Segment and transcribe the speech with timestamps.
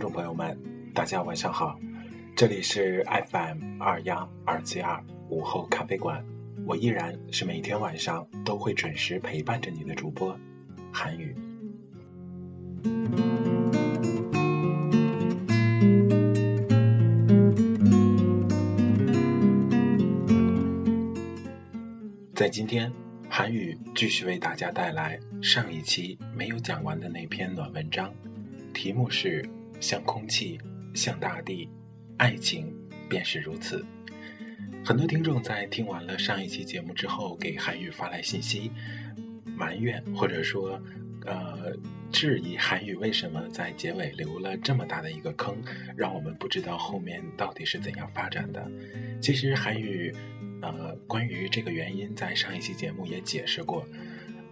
[0.00, 0.58] 众朋友们，
[0.94, 1.78] 大家晚上好，
[2.34, 4.98] 这里是 FM 二幺二七二
[5.28, 6.24] 午后咖啡馆，
[6.64, 10.34] 我依然是每天晚上都会准时陪伴着你的主播
[10.90, 11.36] 韩语。
[22.34, 22.90] 在今天，
[23.28, 28.10] 韩语继续为大家带来上一期没有讲完的那篇暖文章。
[28.72, 29.44] 题目是
[29.80, 30.60] 像空气，
[30.94, 31.68] 像大地，
[32.18, 32.72] 爱情
[33.08, 33.84] 便是如此。
[34.84, 38.70] 很多听众在听完了上一期节目之后，给韩语发来信息，
[39.44, 40.80] 埋怨或者说，
[41.26, 41.76] 呃，
[42.10, 45.56] 质疑韩语为什么在结尾留了这么大的一个坑，
[45.96, 48.70] 让我们不知道后面到底是怎样发展的。
[49.20, 50.14] 其实韩语，
[50.62, 53.86] 呃，关于这个原因，在上一期节目也解释过。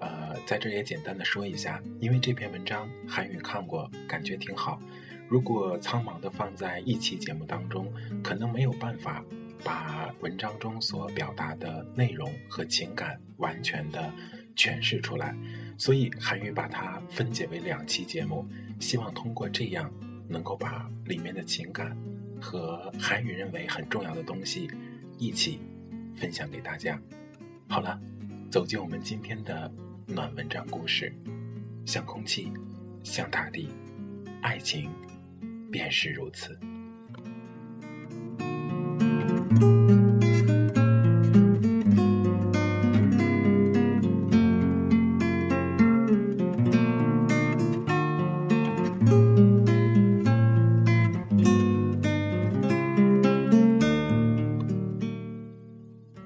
[0.01, 4.81] 呃，在这也简单的说一下，因为这篇文章韩语看过，感觉挺好。
[5.29, 9.25] 如果苍茫的放在一期节目当中，可能没有办法
[9.63, 14.13] 把文章中所表达的内容和情感完全的
[14.57, 15.37] 诠释出来，
[15.77, 18.47] 所以韩语把它分解为两期节目，
[18.81, 19.93] 希望通过这样
[20.29, 21.97] 能够把里面的情感
[22.41, 24.71] 和韩语认为很重要的东西
[25.19, 25.61] 一起
[26.17, 27.01] 分享给大家。
[27.69, 28.01] 好了，
[28.51, 29.71] 走进我们今天的。
[30.11, 31.13] 暖文章故事，
[31.85, 32.51] 像空气，
[33.03, 33.69] 像大地，
[34.41, 34.91] 爱情
[35.71, 36.59] 便是如此。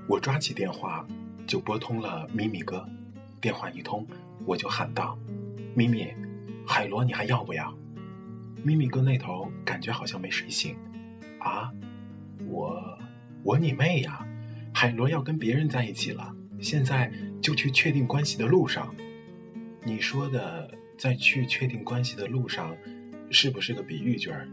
[0.07, 1.07] 我抓起电话，
[1.47, 2.87] 就拨通了咪咪哥。
[3.41, 4.07] 电话一通，
[4.45, 5.19] 我就喊道
[5.75, 6.15] ：“咪咪，
[6.65, 7.75] 海螺你还要不要？”
[8.63, 10.77] 咪咪哥那头感觉好像没睡醒。
[11.41, 11.73] 啊，
[12.47, 12.99] 我
[13.43, 14.27] 我你妹呀！
[14.75, 17.13] 海螺要跟别人在一起了，现在
[17.43, 18.95] 就去确定关系的路上。
[19.85, 22.75] 你说的在去确定关系的路上，
[23.31, 24.49] 是不是个比喻句儿？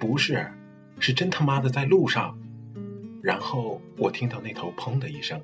[0.00, 0.50] 不是，
[0.98, 2.36] 是真他妈的在路上。
[3.22, 5.40] 然后我听到那头砰的一声，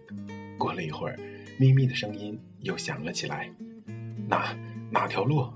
[0.59, 1.19] 过了一会儿。
[1.61, 3.51] 咪咪的声音又响了起来，
[4.27, 4.57] 哪
[4.91, 5.47] 哪条路？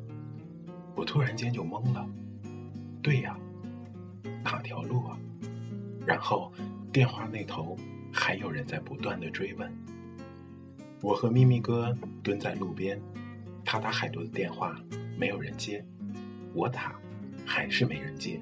[0.95, 2.07] 我突然间就懵了。
[3.03, 3.37] 对呀，
[4.45, 5.19] 哪条路啊？
[6.07, 6.53] 然后
[6.93, 7.77] 电话那头
[8.13, 9.71] 还有人在不断的追问。
[11.01, 13.01] 我和咪咪哥蹲在路边，
[13.65, 14.81] 他打海螺的电话，
[15.19, 15.83] 没有人接；
[16.55, 16.95] 我打，
[17.45, 18.41] 还是没人接。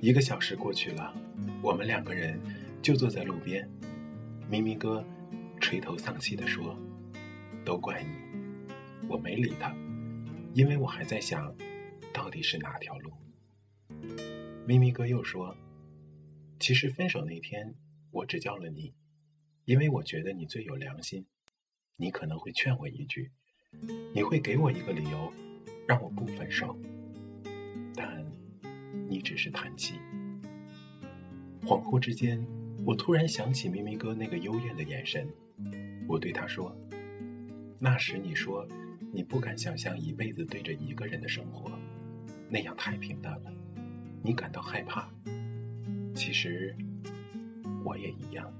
[0.00, 1.14] 一个小时过去了，
[1.60, 2.40] 我们两个人
[2.80, 3.68] 就坐在路边，
[4.48, 5.04] 咪咪哥。
[5.60, 6.74] 垂头丧气地说
[7.66, 8.08] ：“都怪你，
[9.06, 9.70] 我没理他，
[10.54, 11.54] 因为我还在想，
[12.14, 13.12] 到底是哪条路。”
[14.66, 15.56] 咪咪哥又说
[16.60, 17.74] ：“其实分手那天，
[18.10, 18.92] 我只叫了你，
[19.64, 21.26] 因为我觉得你最有良心，
[21.96, 23.30] 你可能会劝我一句，
[24.14, 25.32] 你会给我一个理由，
[25.88, 26.76] 让我不分手。
[27.94, 28.24] 但
[29.08, 29.94] 你只是叹气。”
[31.62, 32.44] 恍惚之间，
[32.86, 35.28] 我突然想起咪咪哥那个幽怨的眼神。
[36.08, 36.74] 我对他说
[37.78, 38.66] ：“那时你说
[39.12, 41.70] 你不敢想象一辈子对着一个人的生活，
[42.48, 43.52] 那样太平淡了，
[44.22, 45.08] 你感到害怕。
[46.14, 46.76] 其实
[47.84, 48.52] 我也一样。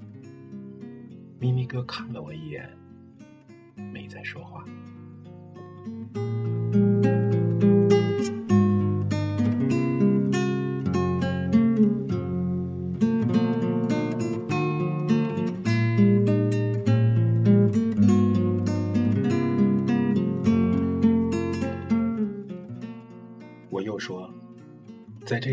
[1.39, 2.69] 咪咪哥看了我一眼，
[3.93, 4.65] 没再说话。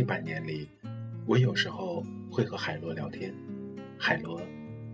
[0.07, 0.69] 半年里，
[1.25, 2.01] 我有时候
[2.31, 3.33] 会和海螺聊天，
[3.99, 4.41] 海螺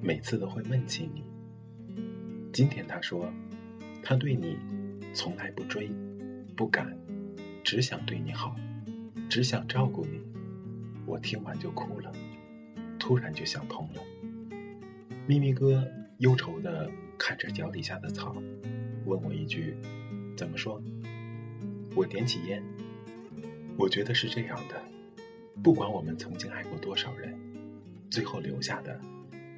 [0.02, 1.24] 每次都会问起你。
[2.52, 3.32] 今天他说，
[4.02, 4.58] 他对你
[5.14, 5.92] 从来不追，
[6.58, 6.98] 不敢，
[7.64, 8.56] 只想对你好，
[9.30, 10.20] 只想照顾你。
[11.06, 12.12] 我听完就哭了，
[12.98, 14.02] 突然就想通了。
[15.28, 15.88] 咪咪哥
[16.18, 16.90] 忧愁地
[17.20, 18.36] 看着脚底下的草，
[19.06, 19.78] 问我一句
[20.36, 20.82] ：“怎么说？”
[21.96, 22.64] 我点起烟。
[23.78, 24.82] 我觉得是这样的，
[25.62, 27.38] 不管我们曾经爱过多少人，
[28.10, 29.00] 最后留下的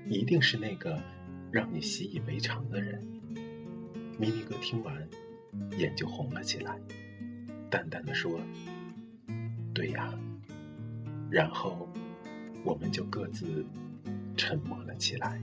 [0.07, 0.99] 一定是那个
[1.51, 3.01] 让你习以为常的人。
[4.17, 5.07] 咪咪哥听完，
[5.77, 6.79] 眼就红了起来，
[7.69, 8.39] 淡淡的说
[9.73, 10.13] ：“对呀。”
[11.29, 11.89] 然后，
[12.63, 13.65] 我们就各自
[14.37, 15.41] 沉默了起来。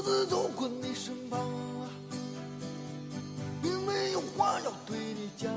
[0.00, 1.46] 独自走过你身旁，
[3.60, 5.52] 并没有话要对你讲。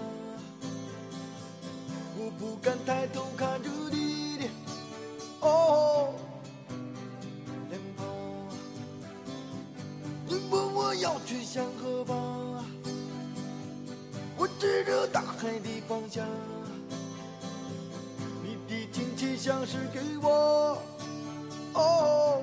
[2.18, 4.50] 我不敢抬头看着你的
[5.40, 6.14] 哦
[7.70, 8.06] 脸庞。
[10.28, 12.66] 你问我要去向何方，
[14.36, 16.28] 我指着大海的方向。
[18.44, 20.78] 你的亲切像是给我
[21.76, 22.42] 哦。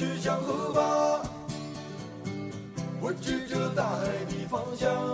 [0.00, 1.20] 去向何方，
[3.02, 5.09] 我指着大海的方向。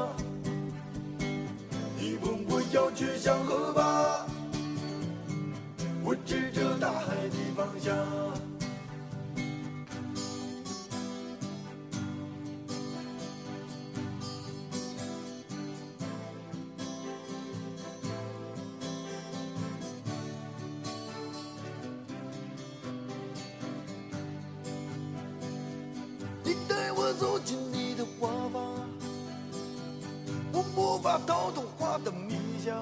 [31.18, 32.74] 偷偷画的迷家，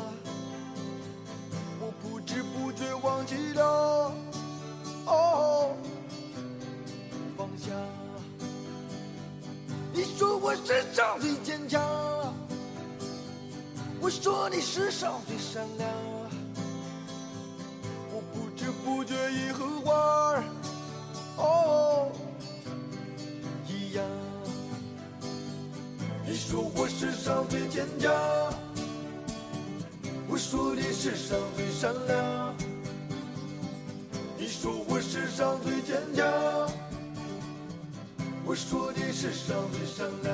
[1.81, 4.12] 我不知不觉忘记了
[5.07, 5.76] 哦
[7.37, 7.71] 放下。
[9.93, 11.81] 你说我世上最坚强，
[14.00, 15.88] 我说你世上最善良，
[39.47, 40.34] 你世上最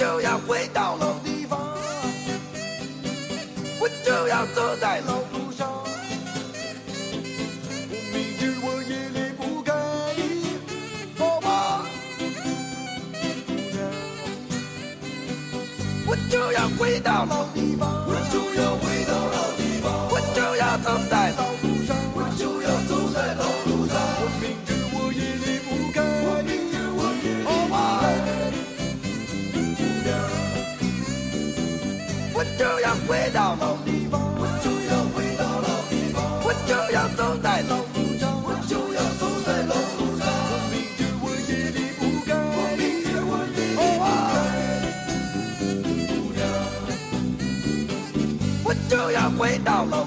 [0.00, 1.60] 就要回到老地方，
[3.78, 5.70] 我就要走在老路上。
[7.90, 9.74] 我明知我也离不开
[10.16, 10.56] 你，
[11.18, 11.84] 好吗？
[13.46, 13.84] 姑娘，
[16.06, 23.44] 我就要回到老地方，我就要回到老地方，我就要走在老路上，我就要走在老
[33.10, 40.30] 回到老地方，我就要回到老地方，我就要走在老路上，我就要走在老路上。
[40.46, 44.06] 我明天我也离不开我明天我也离不开？
[46.06, 46.38] 姑娘。
[48.62, 50.04] 我就要回到老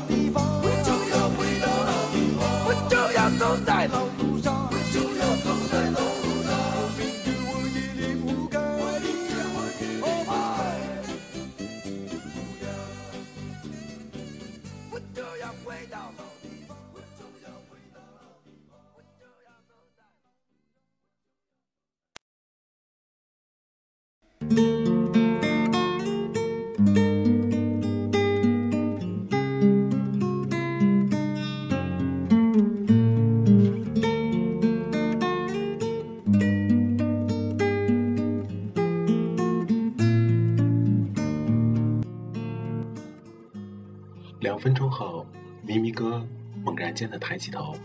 [44.64, 45.28] 分钟后，
[45.62, 46.26] 咪咪哥
[46.64, 47.76] 猛然间的抬起头，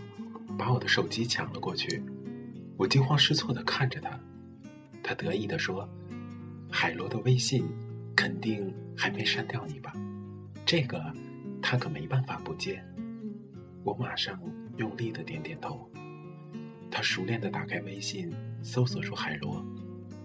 [0.57, 2.01] 把我的手机抢了过去。
[2.77, 4.17] 我惊慌失措的看着他，
[5.03, 5.85] 他得意的说
[6.71, 7.67] ：“海螺的微信
[8.15, 9.91] 肯定还没删掉你吧？
[10.65, 11.03] 这个
[11.61, 12.81] 他可没办法不接。”
[13.83, 14.39] 我马上
[14.77, 15.91] 用力的点点头。
[16.89, 18.33] 他熟练的打开微信，
[18.63, 19.61] 搜索出海螺，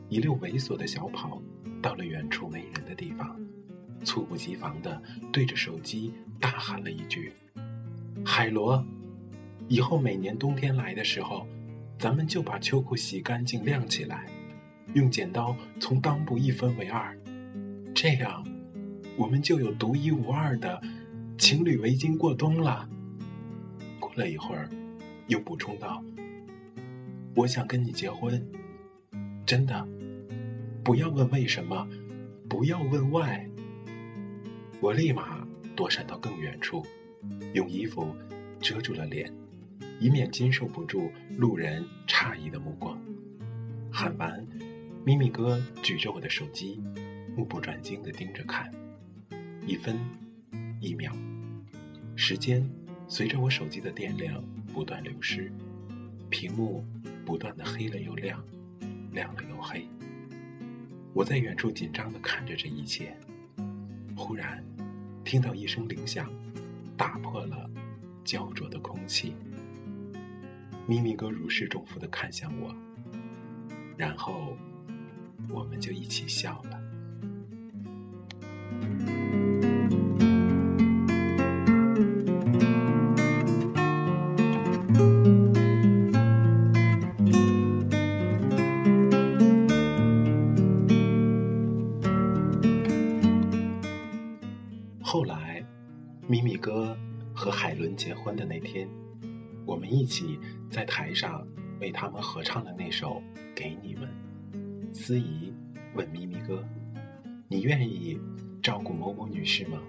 [0.08, 1.42] 一溜猥琐的小跑
[1.82, 3.43] 到了远处没人的地方。
[4.04, 7.32] 猝不及防地对着手机大喊了一句
[8.24, 8.84] ：“海螺，
[9.68, 11.46] 以后每年冬天来的时候，
[11.98, 14.26] 咱们就把秋裤洗干净晾起来，
[14.92, 17.16] 用剪刀从裆部一分为二，
[17.94, 18.46] 这样
[19.16, 20.82] 我们就有独一无二的
[21.38, 22.88] 情侣围巾过冬了。”
[23.98, 24.68] 过了一会儿，
[25.28, 26.04] 又补充道
[27.34, 28.46] ：“我想跟你结婚，
[29.46, 29.88] 真的，
[30.82, 31.88] 不要问为什么，
[32.48, 33.48] 不要问 why。”
[34.84, 35.42] 我立马
[35.74, 36.84] 躲闪到更远处，
[37.54, 38.14] 用衣服
[38.60, 39.32] 遮住了脸，
[39.98, 43.00] 以免经受不住路人诧异的目光。
[43.90, 44.46] 喊完，
[45.02, 46.82] 咪咪哥举着我的手机，
[47.34, 48.70] 目不转睛地盯着看，
[49.66, 49.98] 一分
[50.82, 51.10] 一秒，
[52.14, 52.62] 时间
[53.08, 55.50] 随着我手机的电量不断流失，
[56.28, 56.84] 屏幕
[57.24, 58.44] 不断的黑了又亮，
[59.12, 59.88] 亮了又黑。
[61.14, 63.16] 我在远处紧张地看着这一切，
[64.14, 64.62] 忽然。
[65.24, 66.30] 听到一声铃响，
[66.96, 67.68] 打破了
[68.24, 69.34] 焦灼的空气。
[70.86, 72.74] 咪咪哥如释重负的看向我，
[73.96, 74.54] 然后
[75.48, 76.80] 我们就一起笑了。
[102.04, 103.22] 他们合唱的那首
[103.56, 104.06] 《给你们》。
[104.94, 105.54] 司仪
[105.94, 106.62] 问咪咪哥
[107.48, 108.20] ：“你愿意
[108.62, 109.80] 照顾某某女士吗？”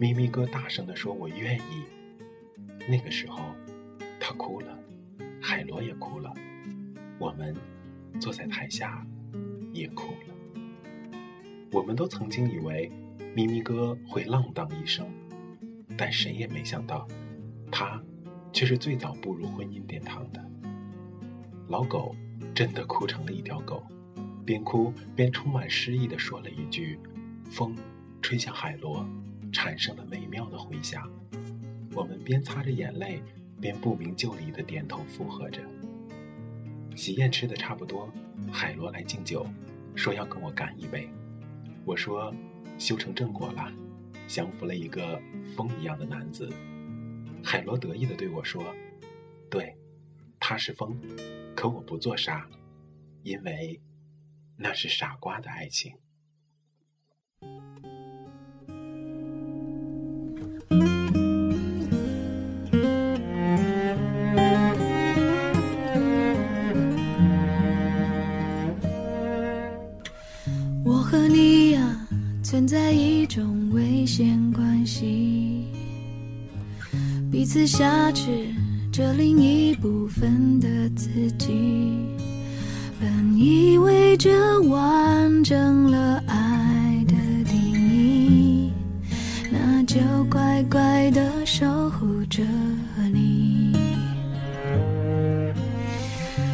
[0.00, 1.84] 咪咪哥大声地说：“我愿意。”
[2.90, 3.54] 那个时候，
[4.18, 4.76] 他哭了，
[5.40, 6.34] 海螺也哭了，
[7.20, 7.54] 我们
[8.18, 9.06] 坐在台下
[9.72, 10.34] 也哭了。
[11.70, 12.90] 我们都曾经以为。
[13.36, 15.06] 咪咪哥会浪荡一生，
[15.96, 17.06] 但谁也没想到，
[17.70, 18.02] 他
[18.52, 20.47] 却是最早步入婚姻殿堂的。
[21.68, 22.14] 老狗
[22.54, 23.82] 真的哭成了一条狗，
[24.44, 26.98] 边哭边充满诗意地说了一句
[27.50, 27.76] ：“风
[28.20, 29.06] 吹向海螺，
[29.52, 31.10] 产生了美妙的回响。”
[31.94, 33.22] 我们边擦着眼泪，
[33.60, 35.60] 边不明就里的点头附和着。
[36.96, 38.10] 喜宴吃的差不多，
[38.50, 39.46] 海螺来敬酒，
[39.94, 41.08] 说要跟我干一杯。
[41.84, 42.34] 我说。
[42.78, 43.72] 修成正果了，
[44.28, 45.20] 降服了一个
[45.56, 46.48] 风一样的男子。
[47.42, 48.62] 海螺得意地对我说
[49.50, 49.74] ：“对，
[50.40, 50.98] 他是风
[51.54, 52.48] 可我不做沙
[53.22, 53.80] 因为
[54.56, 55.92] 那是傻瓜的爱情。
[70.84, 72.08] 我和你呀
[72.42, 75.66] 存在一种危险关系
[77.30, 78.52] 彼此挟持
[78.90, 81.08] 着另一部分的自
[81.38, 82.06] 己。
[83.00, 87.14] 本以为这完整了爱的
[87.48, 88.72] 定义，
[89.52, 92.42] 那就乖乖的守护着
[93.12, 93.72] 你。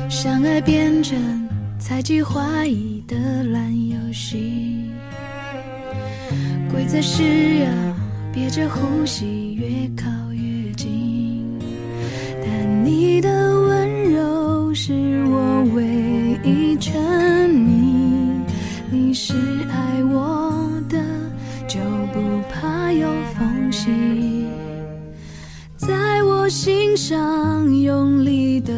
[0.09, 1.18] 相爱变成
[1.78, 4.85] 猜忌怀疑的烂游戏，
[6.71, 7.66] 规则是要
[8.33, 9.43] 憋着呼吸，
[16.44, 16.92] 已沉
[17.50, 18.42] 溺，
[18.90, 19.34] 你是
[19.70, 20.98] 爱我的，
[21.66, 21.80] 就
[22.12, 22.20] 不
[22.50, 24.44] 怕有缝隙，
[25.78, 28.74] 在我心上用力的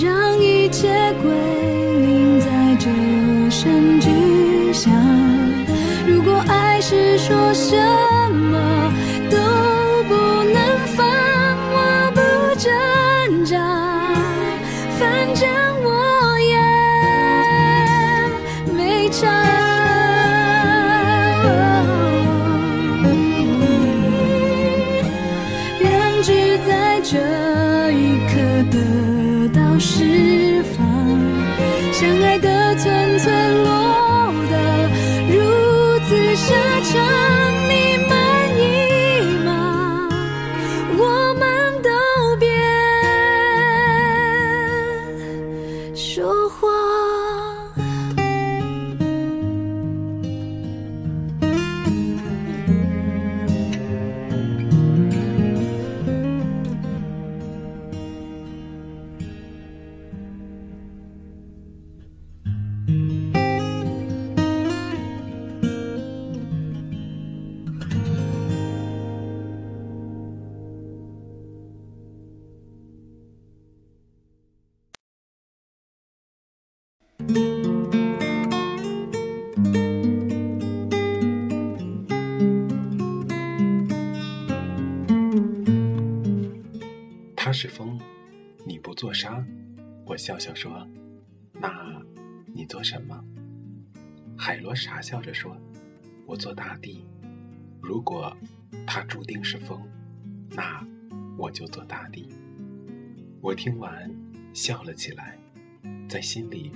[0.00, 0.88] 让一切
[1.22, 1.30] 归
[2.00, 2.88] 零在这
[3.50, 4.92] 声巨响。
[6.06, 7.76] 如果爱是说声
[90.18, 90.86] 笑笑说
[91.54, 92.02] ：“那
[92.52, 93.24] 你做什么？”
[94.36, 95.56] 海螺傻笑着说
[96.26, 97.06] ：“我做大地。
[97.80, 98.36] 如果
[98.86, 99.80] 它注定是风，
[100.50, 100.86] 那
[101.38, 102.28] 我就做大地。”
[103.40, 104.10] 我听完
[104.52, 105.38] 笑了起来，
[106.08, 106.72] 在心里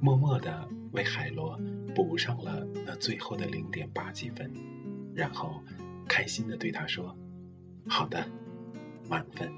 [0.00, 1.60] 默默地为海螺
[1.94, 4.50] 补上了那最后的零点八几分，
[5.14, 5.62] 然后
[6.08, 7.14] 开心地对他说
[7.86, 8.26] ：“好的，
[9.08, 9.52] 满分。”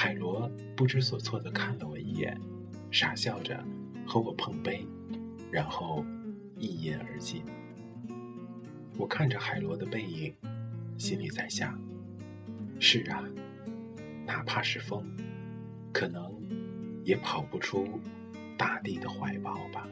[0.00, 2.40] 海螺不知所措地看了我一眼，
[2.88, 3.60] 傻笑着
[4.06, 4.86] 和我碰杯，
[5.50, 6.04] 然后
[6.56, 7.42] 一饮而尽。
[8.96, 10.32] 我看着海螺的背影，
[10.96, 11.76] 心里在想：
[12.78, 13.24] 是啊，
[14.24, 15.04] 哪怕是风，
[15.92, 16.32] 可能
[17.02, 18.00] 也跑不出
[18.56, 19.84] 大地的怀抱吧。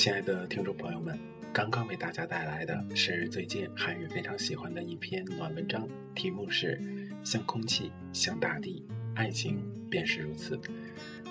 [0.00, 1.18] 亲爱的听众朋友们，
[1.52, 6.78] 刚刚为大家带来的是最近韩语非常喜欢的一篇暖文章，题目是
[7.22, 8.82] 《像空气，像大地，
[9.14, 10.58] 爱情便是如此。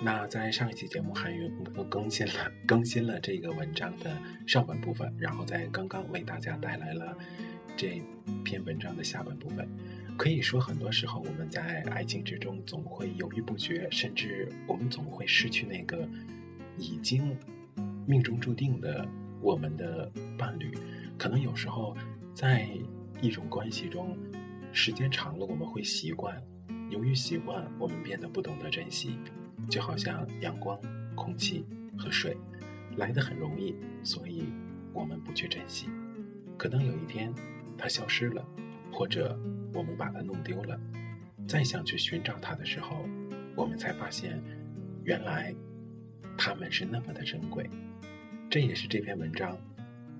[0.04, 2.32] 那在上一期节目，韩语更更新了
[2.64, 7.18] 更新了这个文章的上半部分，然后在刚刚为大家带来了
[7.76, 8.00] 这
[8.44, 9.68] 篇文章的下半部分。
[10.16, 16.08] 可以说，很多时候我们在爱情之中总会犹豫不决，甚至我们总会失去那个
[16.78, 17.36] 已经
[18.10, 19.06] 命中注定的
[19.40, 20.76] 我们的伴侣。
[21.16, 21.96] 可能有时候
[22.34, 22.68] 在
[23.20, 24.18] 一种关系中，
[24.72, 26.42] 时间长了，我们会习惯。
[26.88, 29.16] 由于习惯，我们变得不懂得珍惜，
[29.68, 30.76] 就好像阳光、
[31.14, 31.64] 空气
[31.96, 32.36] 和水
[32.96, 34.42] 来得很容易，所以
[34.92, 35.88] 我们不去珍惜。
[36.58, 37.32] 可能有一天
[37.78, 38.44] 它消失了，
[38.90, 39.38] 或者
[39.72, 40.76] 我们把它弄丢了，
[41.46, 43.06] 再想去寻找它的时候，
[43.54, 44.42] 我们才发现，
[45.04, 45.54] 原来
[46.36, 47.70] 它们是那么的珍贵。
[48.50, 49.56] 这也是这篇文章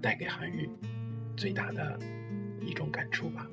[0.01, 0.71] 带给韩语
[1.37, 1.99] 最大的
[2.65, 3.45] 一种感触吧。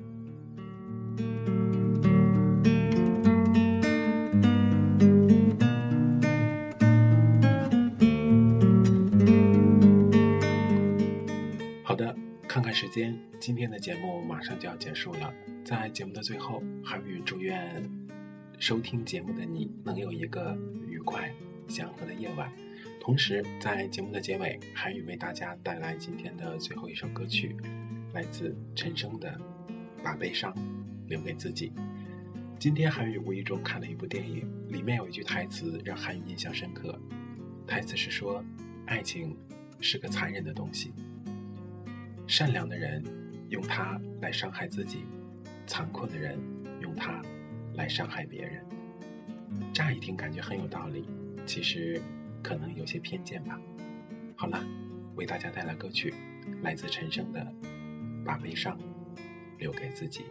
[11.82, 12.14] 好的，
[12.46, 15.34] 看看时间，今天的节目马上就要结束了。
[15.64, 17.82] 在节目的最后，韩宇祝愿
[18.60, 21.34] 收听节目的你能有一个愉快、
[21.66, 22.48] 祥和的夜晚。
[23.00, 27.56] 同时，在节目的结尾，韩宇为大家带来今天的最后一首歌曲，
[28.12, 29.30] 来自陈升的
[30.04, 30.54] 《把悲伤
[31.06, 31.70] 留给自己》。
[32.58, 37.00] 今天，韩宇无意中看了一部电影，里面有一句台词让韩宇印象深刻。
[37.66, 38.44] 台词是说
[38.86, 39.34] ：“爱情
[39.80, 40.92] 是个残忍的东西。”
[42.28, 43.02] 善良的人
[43.48, 45.06] 用它来伤害自己，
[45.66, 46.38] 残酷的人
[46.82, 47.22] 用它
[47.74, 48.62] 来伤害别人。
[49.72, 51.08] 乍一听感觉很有道理，
[51.46, 52.02] 其实
[52.42, 53.60] 可能有些偏见吧。
[54.36, 54.64] 好了，
[55.16, 56.14] 为大家带来歌曲，
[56.62, 57.40] 来自陈升的
[58.24, 58.78] 《把悲伤
[59.58, 60.24] 留给自己》。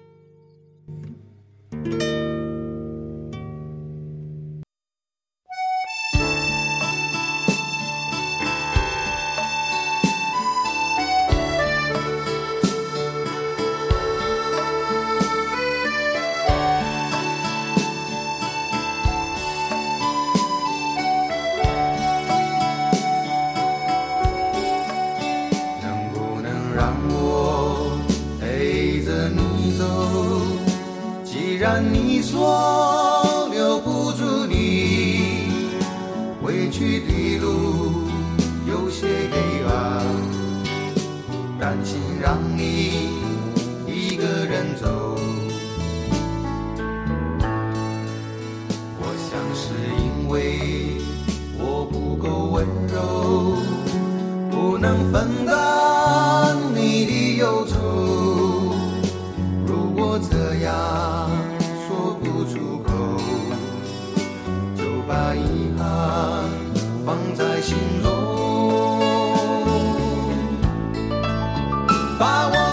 [72.17, 72.66] 把我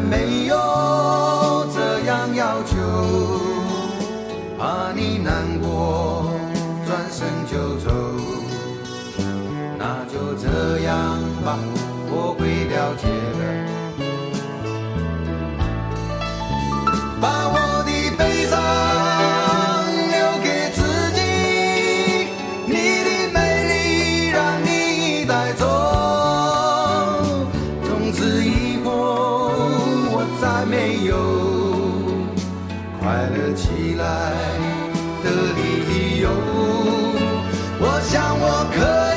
[0.00, 0.27] 没有
[33.08, 34.32] 快乐起来
[35.24, 36.28] 的理由。
[37.80, 39.06] 我想我可。
[39.06, 39.07] 以。